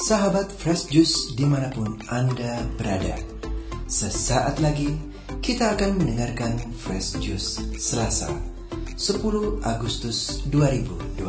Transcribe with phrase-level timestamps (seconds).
[0.00, 3.20] Sahabat Fresh Juice di mana pun Anda berada.
[3.84, 4.96] Sesaat lagi
[5.44, 8.32] kita akan mendengarkan Fresh Juice Selasa
[8.96, 11.20] 10 Agustus 2021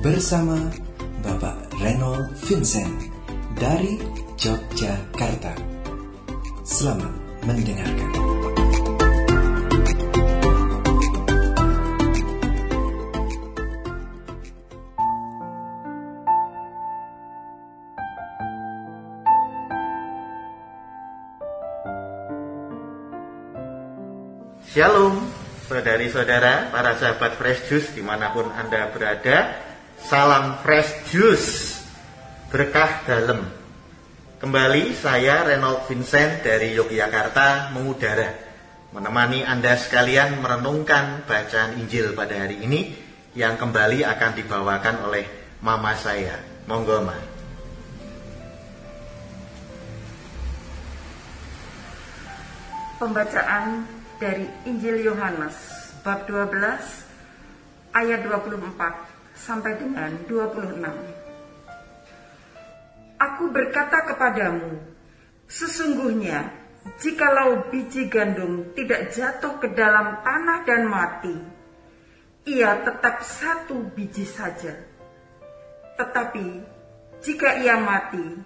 [0.00, 0.72] Bersama
[1.20, 3.12] Bapak Renold Vincent
[3.60, 4.00] dari
[4.40, 5.52] Yogyakarta.
[6.64, 7.12] Selamat
[7.44, 8.37] mendengarkan
[24.78, 25.26] Shalom,
[25.66, 29.58] saudari-saudara, para sahabat Fresh Juice di mana pun Anda berada.
[29.98, 31.82] Salam Fresh Juice,
[32.46, 33.42] berkah dalam.
[34.38, 38.30] Kembali saya Renold Vincent dari Yogyakarta mengudara.
[38.94, 42.94] Menemani Anda sekalian merenungkan bacaan Injil pada hari ini
[43.34, 45.26] yang kembali akan dibawakan oleh
[45.58, 46.38] mama saya.
[46.70, 47.18] Monggo, Ma.
[53.02, 55.54] Pembacaan dari Injil Yohanes
[56.02, 56.58] bab 12
[57.94, 60.82] ayat 24 sampai dengan 26.
[63.18, 64.78] Aku berkata kepadamu,
[65.46, 66.50] sesungguhnya
[66.98, 71.34] jikalau biji gandum tidak jatuh ke dalam tanah dan mati,
[72.46, 74.74] ia tetap satu biji saja.
[75.98, 76.46] Tetapi
[77.22, 78.38] jika ia mati,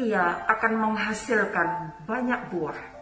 [0.00, 1.68] ia akan menghasilkan
[2.08, 2.93] banyak buah.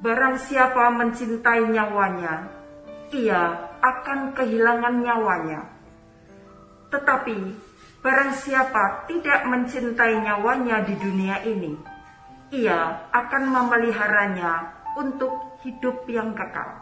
[0.00, 2.48] Barang siapa mencintai nyawanya,
[3.12, 5.60] ia akan kehilangan nyawanya.
[6.88, 7.36] Tetapi
[8.00, 11.76] barang siapa tidak mencintai nyawanya di dunia ini,
[12.48, 16.80] ia akan memeliharanya untuk hidup yang kekal.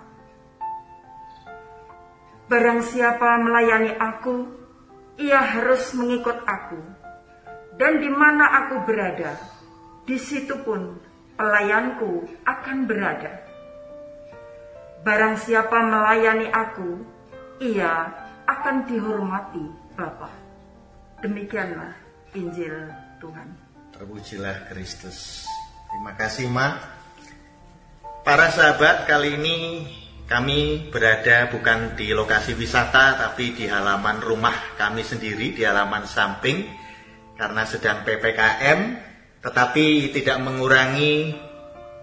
[2.47, 4.47] Barang siapa melayani aku,
[5.19, 6.81] ia harus mengikut aku.
[7.75, 9.35] Dan di mana aku berada,
[10.07, 11.08] di situ pun
[11.39, 13.47] pelayanku akan berada.
[15.07, 17.07] Barang siapa melayani aku,
[17.63, 18.11] ia
[18.51, 19.63] akan dihormati
[19.95, 20.29] Bapa.
[21.23, 21.95] Demikianlah
[22.35, 22.91] Injil
[23.23, 23.49] Tuhan.
[23.95, 25.47] Terpujilah Kristus.
[25.89, 26.77] Terima kasih, Ma.
[28.27, 29.57] Para sahabat, kali ini
[30.29, 36.69] kami berada bukan di lokasi wisata, tapi di halaman rumah kami sendiri, di halaman samping,
[37.41, 39.08] karena sedang PPKM,
[39.39, 41.35] tetapi tidak mengurangi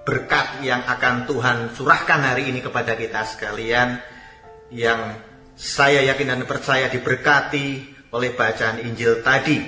[0.06, 3.98] berkat yang akan Tuhan curahkan hari ini kepada kita sekalian
[4.70, 5.18] yang
[5.56, 9.60] saya yakin dan percaya diberkati oleh bacaan Injil tadi.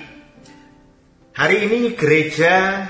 [1.38, 2.86] Hari ini gereja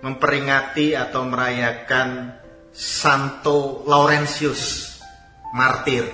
[0.00, 2.32] memperingati atau merayakan
[2.70, 4.94] Santo Laurentius
[5.52, 6.06] martir.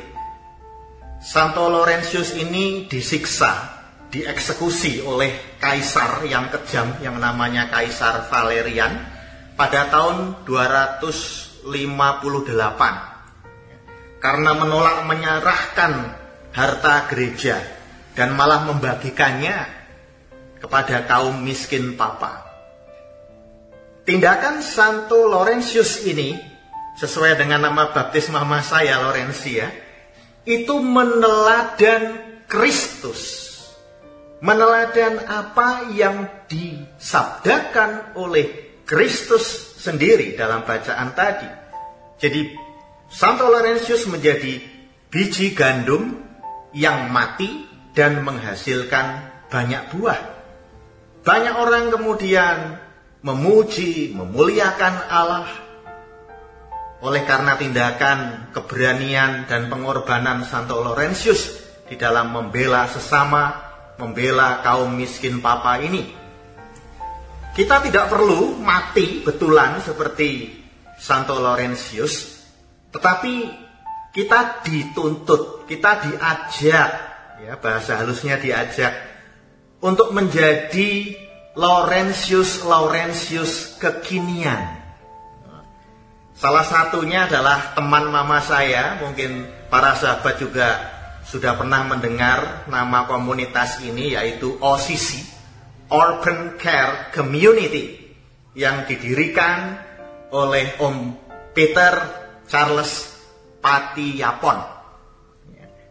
[1.21, 3.76] Santo Laurentius ini disiksa
[4.11, 8.94] dieksekusi oleh kaisar yang kejam yang namanya Kaisar Valerian
[9.59, 11.67] pada tahun 258
[14.22, 15.93] karena menolak menyerahkan
[16.55, 17.61] harta gereja
[18.16, 19.69] dan malah membagikannya
[20.56, 22.49] kepada kaum miskin papa.
[24.06, 26.39] Tindakan Santo Laurentius ini
[26.97, 29.69] sesuai dengan nama baptis mama saya Laurencia
[30.47, 33.46] itu meneladan Kristus
[34.41, 41.49] meneladan apa yang disabdakan oleh Kristus sendiri dalam bacaan tadi.
[42.21, 42.55] Jadi
[43.11, 44.61] Santo Laurentius menjadi
[45.09, 46.21] biji gandum
[46.77, 47.65] yang mati
[47.97, 50.21] dan menghasilkan banyak buah.
[51.25, 52.79] Banyak orang kemudian
[53.25, 55.49] memuji, memuliakan Allah
[57.03, 63.66] oleh karena tindakan keberanian dan pengorbanan Santo Laurentius di dalam membela sesama
[63.97, 66.12] membela kaum miskin papa ini.
[67.57, 70.61] Kita tidak perlu mati betulan seperti
[71.01, 72.45] Santo Laurentius,
[72.93, 73.34] tetapi
[74.13, 76.91] kita dituntut, kita diajak,
[77.41, 78.93] ya bahasa halusnya diajak
[79.81, 81.16] untuk menjadi
[81.57, 84.84] Laurentius Laurentius kekinian.
[86.37, 90.96] Salah satunya adalah teman mama saya, mungkin para sahabat juga
[91.27, 95.27] sudah pernah mendengar nama komunitas ini yaitu OCC,
[95.91, 98.15] Open Care Community,
[98.55, 99.75] yang didirikan
[100.31, 101.19] oleh Om
[101.51, 101.93] Peter
[102.47, 103.11] Charles
[103.59, 104.59] Pati Yapon.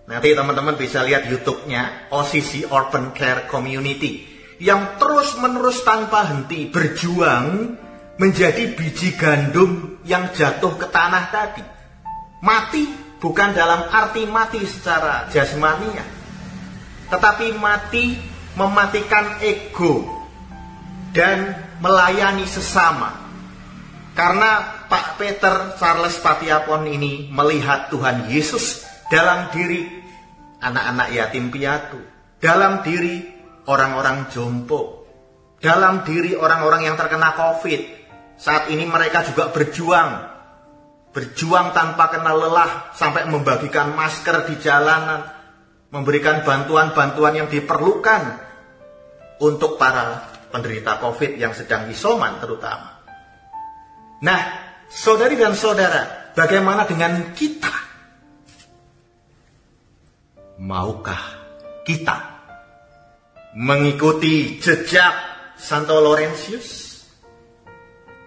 [0.05, 4.23] Nanti teman-teman bisa lihat YouTube-nya OCC Open Care Community
[4.63, 7.75] yang terus-menerus tanpa henti berjuang
[8.15, 11.63] menjadi biji gandum yang jatuh ke tanah tadi.
[12.39, 16.03] Mati bukan dalam arti mati secara jasmania,
[17.09, 18.19] tetapi mati
[18.55, 20.03] mematikan ego
[21.11, 23.23] dan melayani sesama.
[24.15, 29.83] Karena Pak Peter Charles Patiapon ini melihat Tuhan Yesus dalam diri
[30.63, 31.99] anak-anak yatim piatu,
[32.39, 33.27] dalam diri
[33.67, 35.03] orang-orang jompo,
[35.59, 38.07] dalam diri orang-orang yang terkena COVID.
[38.35, 40.34] Saat ini mereka juga berjuang
[41.15, 45.23] berjuang tanpa kenal lelah sampai membagikan masker di jalanan,
[45.87, 48.35] memberikan bantuan-bantuan yang diperlukan
[49.39, 52.99] untuk para penderita COVID yang sedang isoman terutama.
[54.27, 54.41] Nah,
[54.91, 57.71] saudari dan saudara, bagaimana dengan kita?
[60.59, 61.23] Maukah
[61.87, 62.43] kita
[63.55, 65.15] mengikuti jejak
[65.55, 66.83] Santo Laurentius?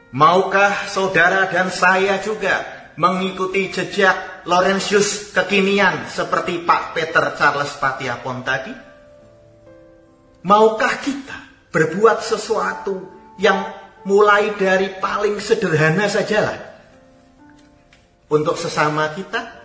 [0.08, 8.74] Maukah saudara dan saya juga mengikuti jejak Laurentius kekinian seperti Pak Peter Charles Patiapon tadi?
[10.42, 13.06] Maukah kita berbuat sesuatu
[13.38, 13.62] yang
[14.02, 16.58] mulai dari paling sederhana sajalah
[18.34, 19.56] untuk sesama kita?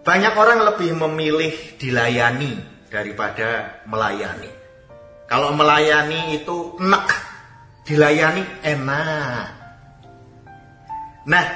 [0.00, 2.56] Banyak orang lebih memilih dilayani
[2.88, 4.48] daripada melayani.
[5.28, 7.06] Kalau melayani itu enak,
[7.86, 9.59] dilayani enak.
[11.30, 11.46] Nah,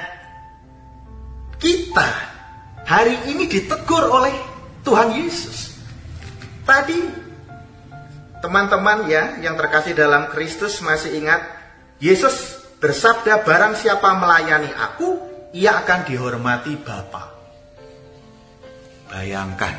[1.59, 2.09] kita
[2.87, 4.31] hari ini ditegur oleh
[4.87, 5.75] Tuhan Yesus.
[6.63, 6.95] Tadi
[8.39, 11.43] teman-teman ya yang terkasih dalam Kristus masih ingat
[11.99, 15.19] Yesus bersabda barang siapa melayani aku
[15.51, 17.35] ia akan dihormati Bapa.
[19.11, 19.75] Bayangkan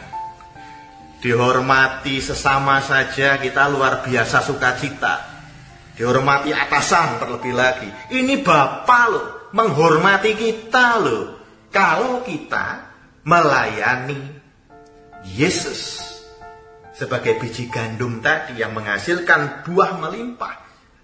[1.24, 5.24] dihormati sesama saja kita luar biasa sukacita.
[5.96, 7.88] Dihormati atasan terlebih lagi.
[8.12, 11.24] Ini Bapak loh menghormati kita loh.
[11.72, 12.92] Kalau kita
[13.24, 14.20] melayani
[15.24, 16.04] Yesus
[16.92, 20.54] sebagai biji gandum tadi yang menghasilkan buah melimpah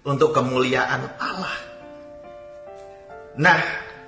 [0.05, 1.57] untuk kemuliaan Allah.
[3.37, 3.61] Nah,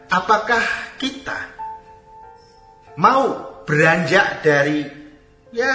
[0.10, 0.64] apakah
[1.02, 1.40] kita
[3.02, 4.86] mau beranjak dari
[5.50, 5.74] ya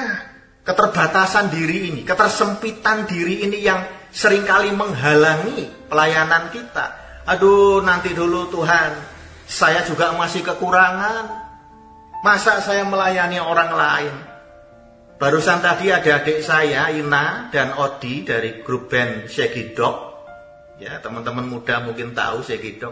[0.62, 6.99] keterbatasan diri ini, ketersempitan diri ini yang sering kali menghalangi pelayanan kita
[7.30, 8.90] Aduh, nanti dulu Tuhan,
[9.46, 11.30] saya juga masih kekurangan.
[12.26, 14.14] Masa saya melayani orang lain?
[15.14, 19.78] Barusan tadi ada adik saya, Ina dan Odi dari grup band Shaggy
[20.82, 22.82] Ya, teman-teman muda mungkin tahu Shaggy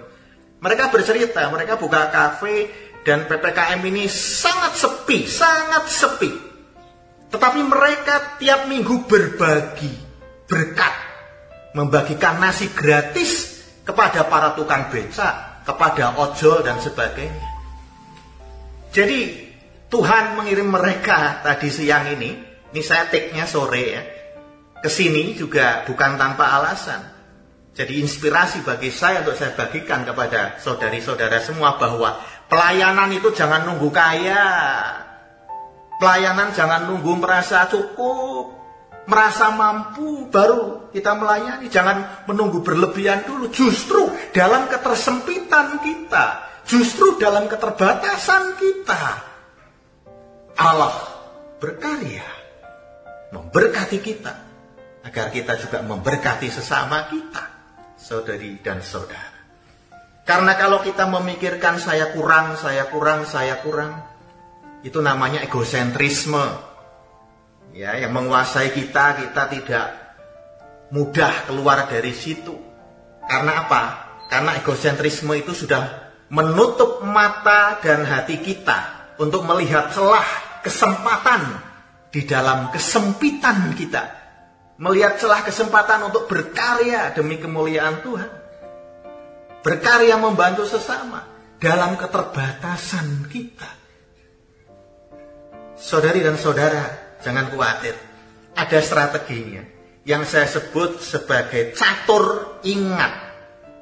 [0.63, 2.71] Mereka bercerita, mereka buka kafe
[3.03, 6.31] dan PPKM ini sangat sepi, sangat sepi.
[7.33, 9.93] Tetapi mereka tiap minggu berbagi
[10.47, 10.95] berkat,
[11.75, 13.48] membagikan nasi gratis
[13.89, 17.49] kepada para tukang beca, kepada ojol dan sebagainya.
[18.93, 19.49] Jadi
[19.89, 22.37] Tuhan mengirim mereka tadi siang ini,
[22.69, 24.03] ini saya take-nya sore ya,
[24.85, 27.01] ke sini juga bukan tanpa alasan.
[27.73, 32.21] Jadi inspirasi bagi saya untuk saya bagikan kepada saudari-saudara semua bahwa
[32.51, 34.45] pelayanan itu jangan nunggu kaya.
[35.97, 38.58] Pelayanan jangan nunggu merasa cukup
[39.09, 41.67] merasa mampu baru kita melayani.
[41.73, 43.49] Jangan menunggu berlebihan dulu.
[43.49, 46.27] Justru dalam ketersempitan kita,
[46.69, 49.03] justru dalam keterbatasan kita,
[50.61, 50.95] Allah
[51.59, 52.29] berkarya
[53.33, 54.35] memberkati kita
[55.09, 57.45] agar kita juga memberkati sesama kita,
[57.97, 59.41] saudari dan saudara.
[60.29, 63.97] Karena kalau kita memikirkan saya kurang, saya kurang, saya kurang,
[64.85, 66.68] itu namanya egosentrisme
[67.79, 69.87] ya yang menguasai kita kita tidak
[70.91, 72.59] mudah keluar dari situ.
[73.23, 73.83] Karena apa?
[74.27, 80.27] Karena egosentrisme itu sudah menutup mata dan hati kita untuk melihat celah
[80.67, 81.63] kesempatan
[82.11, 84.19] di dalam kesempitan kita.
[84.79, 88.31] Melihat celah kesempatan untuk berkarya demi kemuliaan Tuhan.
[89.63, 91.27] Berkarya membantu sesama
[91.59, 93.71] dalam keterbatasan kita.
[95.75, 97.95] Saudari dan saudara Jangan khawatir.
[98.55, 99.63] Ada strateginya.
[100.09, 103.13] Yang saya sebut sebagai catur ingat.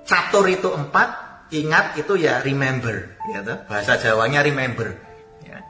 [0.07, 1.09] Catur itu empat,
[1.55, 3.15] ingat itu ya remember.
[3.31, 4.99] Ya, Bahasa Jawanya remember.
[5.43, 5.63] Ya.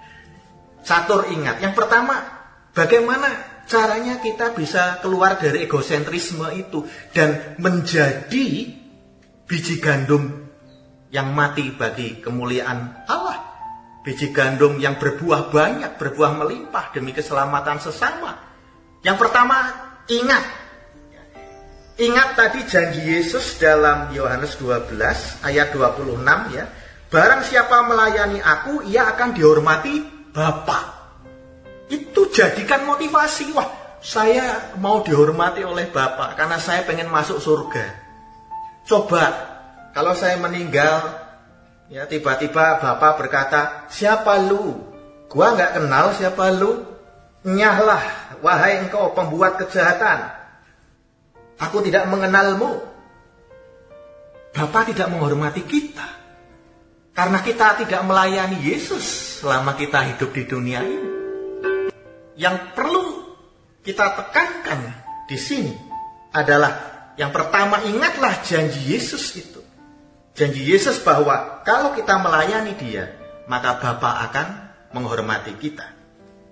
[0.80, 1.60] Catur ingat.
[1.60, 2.24] Yang pertama,
[2.72, 3.28] bagaimana
[3.66, 8.46] caranya kita bisa keluar dari egosentrisme itu dan menjadi
[9.46, 10.46] biji gandum
[11.10, 13.25] yang mati bagi kemuliaan Allah
[14.06, 18.38] biji gandum yang berbuah banyak, berbuah melimpah demi keselamatan sesama.
[19.02, 19.58] Yang pertama,
[20.06, 20.44] ingat.
[21.98, 26.22] Ingat tadi janji Yesus dalam Yohanes 12 ayat 26
[26.54, 26.70] ya.
[27.10, 30.80] Barang siapa melayani aku, ia akan dihormati Bapa.
[31.90, 33.50] Itu jadikan motivasi.
[33.58, 38.06] Wah, saya mau dihormati oleh Bapak karena saya pengen masuk surga.
[38.86, 39.24] Coba
[39.90, 41.25] kalau saya meninggal,
[41.90, 44.78] ya tiba-tiba Bapak berkata, siapa lu?
[45.26, 46.82] Gua nggak kenal siapa lu.
[47.46, 48.02] Nyahlah,
[48.42, 50.34] wahai engkau pembuat kejahatan.
[51.62, 52.82] Aku tidak mengenalmu.
[54.50, 56.16] Bapak tidak menghormati kita.
[57.16, 61.10] Karena kita tidak melayani Yesus selama kita hidup di dunia ini.
[62.36, 63.06] Yang perlu
[63.80, 64.80] kita tekankan
[65.24, 65.72] di sini
[66.34, 69.55] adalah yang pertama ingatlah janji Yesus itu.
[70.36, 73.16] Janji Yesus bahwa kalau kita melayani dia,
[73.48, 74.46] maka Bapa akan
[74.92, 75.96] menghormati kita.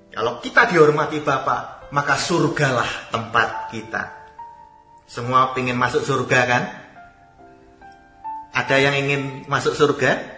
[0.09, 4.03] Kalau kita dihormati Bapa, maka surgalah tempat kita.
[5.05, 6.63] Semua ingin masuk surga kan?
[8.57, 10.33] Ada yang ingin masuk surga?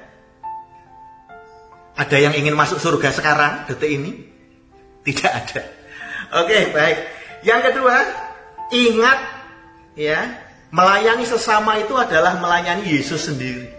[1.94, 4.26] Ada yang ingin masuk surga sekarang, detik ini?
[5.06, 5.62] Tidak ada.
[6.42, 6.98] Oke, baik.
[7.46, 7.96] Yang kedua,
[8.74, 9.18] ingat
[9.94, 13.70] ya, melayani sesama itu adalah melayani Yesus sendiri.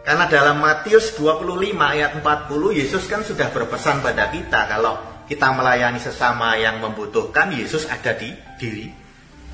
[0.00, 1.44] Karena dalam Matius 25
[1.76, 4.96] ayat 40 Yesus kan sudah berpesan pada kita kalau
[5.28, 8.88] kita melayani sesama yang membutuhkan Yesus ada di diri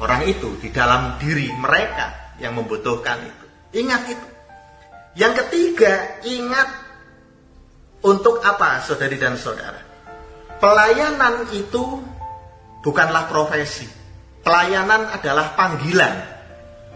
[0.01, 3.45] orang itu, di dalam diri mereka yang membutuhkan itu.
[3.85, 4.29] Ingat itu.
[5.17, 6.69] Yang ketiga, ingat
[8.05, 9.81] untuk apa saudari dan saudara?
[10.61, 12.01] Pelayanan itu
[12.85, 13.89] bukanlah profesi.
[14.45, 16.36] Pelayanan adalah panggilan.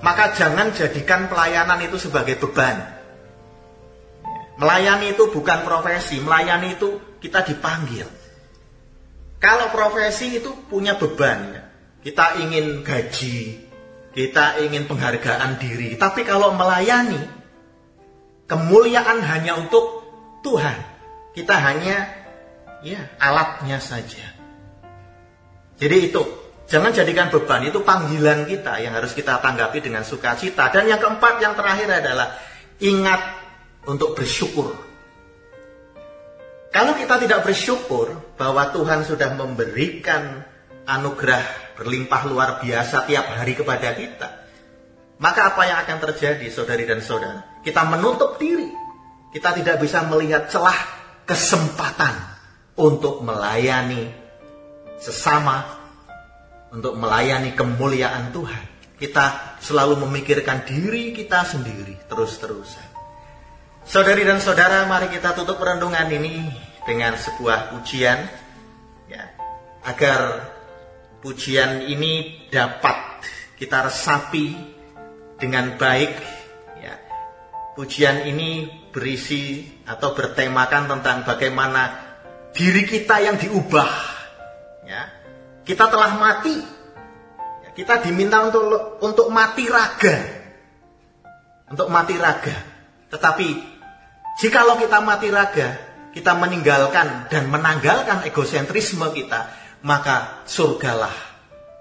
[0.00, 2.80] Maka jangan jadikan pelayanan itu sebagai beban.
[4.56, 8.08] Melayani itu bukan profesi, melayani itu kita dipanggil.
[9.40, 11.56] Kalau profesi itu punya beban,
[12.04, 13.56] kita ingin gaji,
[14.12, 15.96] kita ingin penghargaan diri.
[15.96, 17.20] Tapi kalau melayani,
[18.44, 20.04] kemuliaan hanya untuk
[20.44, 20.76] Tuhan.
[21.32, 22.10] Kita hanya
[22.84, 24.24] ya alatnya saja.
[25.80, 26.22] Jadi itu
[26.70, 30.70] jangan jadikan beban itu panggilan kita yang harus kita tanggapi dengan sukacita.
[30.70, 32.38] Dan yang keempat yang terakhir adalah
[32.78, 33.20] ingat
[33.90, 34.72] untuk bersyukur.
[36.70, 40.46] Kalau kita tidak bersyukur bahwa Tuhan sudah memberikan
[40.86, 44.28] anugerah berlimpah luar biasa tiap hari kepada kita,
[45.18, 47.58] maka apa yang akan terjadi saudari dan saudara?
[47.66, 48.70] Kita menutup diri.
[49.34, 50.78] Kita tidak bisa melihat celah
[51.26, 52.14] kesempatan
[52.78, 54.10] untuk melayani
[54.98, 55.79] sesama,
[56.74, 58.64] untuk melayani kemuliaan Tuhan.
[59.00, 62.88] Kita selalu memikirkan diri kita sendiri terus-terusan.
[63.80, 66.46] Saudari dan saudara, mari kita tutup perundungan ini
[66.84, 68.18] dengan sebuah pujian
[69.08, 69.24] ya,
[69.88, 70.52] agar
[71.24, 73.24] pujian ini dapat
[73.56, 74.52] kita resapi
[75.40, 76.12] dengan baik
[76.76, 76.94] ya.
[77.72, 81.82] Pujian ini berisi atau bertemakan tentang bagaimana
[82.52, 83.90] diri kita yang diubah.
[84.84, 85.19] Ya.
[85.70, 86.58] Kita telah mati.
[87.70, 90.16] Kita diminta untuk untuk mati raga.
[91.70, 92.58] Untuk mati raga.
[93.06, 93.48] Tetapi
[94.42, 95.78] jikalau kita mati raga,
[96.10, 99.46] kita meninggalkan dan menanggalkan egosentrisme kita,
[99.86, 101.14] maka surgalah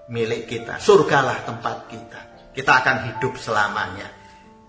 [0.06, 2.20] milik kita, surgalah tempat kita.
[2.54, 4.06] Kita akan hidup selamanya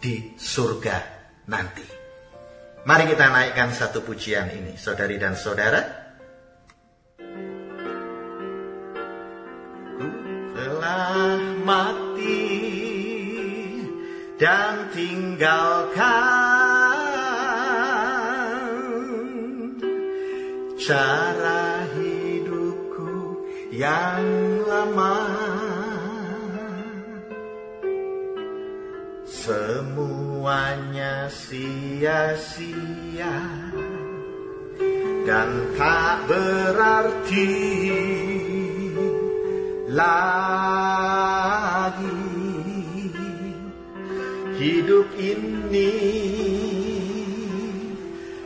[0.02, 0.98] di surga
[1.46, 1.86] nanti.
[2.90, 6.01] Mari kita naikkan satu pujian ini, saudari dan saudara.
[10.62, 12.46] Telah mati
[14.38, 15.98] dan tinggalkan
[20.78, 23.42] cara hidupku
[23.74, 24.22] yang
[24.70, 25.18] lama.
[29.26, 32.70] Semuanya sia-sia
[35.26, 37.50] dan tak berarti
[39.92, 41.52] lagi.
[44.62, 45.98] Hidup ini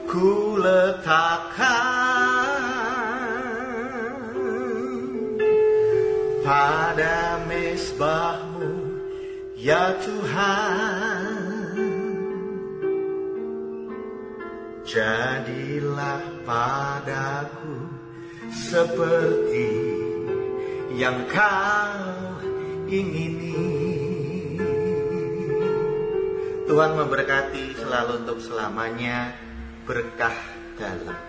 [0.07, 1.91] ku letakkan
[6.45, 8.95] pada mesbahmu
[9.65, 11.25] Ya Tuhan.
[14.85, 17.89] Jadilah padaku
[18.53, 20.04] seperti
[20.95, 22.39] yang kau
[22.87, 23.51] ingini.
[26.65, 29.35] Tuhan memberkati selalu untuk selamanya
[29.83, 30.33] berkah
[30.79, 31.19] dalam.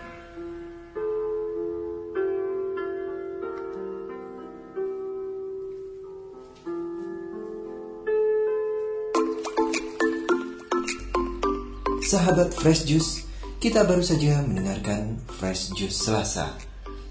[12.07, 13.27] Sahabat Fresh Juice,
[13.59, 16.55] kita baru saja mendengarkan Fresh Juice Selasa,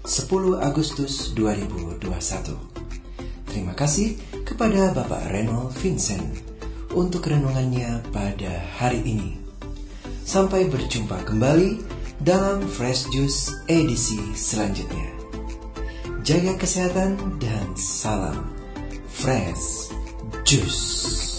[0.07, 1.99] 10 Agustus 2021.
[3.43, 4.15] Terima kasih
[4.47, 6.23] kepada Bapak Reno Vincent
[6.95, 9.35] untuk renungannya pada hari ini.
[10.23, 11.83] Sampai berjumpa kembali
[12.23, 15.11] dalam Fresh Juice edisi selanjutnya.
[16.23, 18.47] Jaga kesehatan dan salam
[19.11, 19.91] Fresh
[20.47, 21.36] Juice.